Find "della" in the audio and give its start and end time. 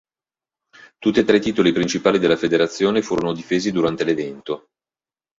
2.17-2.35